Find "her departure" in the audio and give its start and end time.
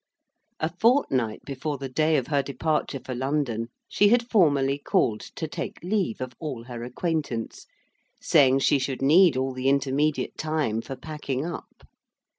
2.25-2.99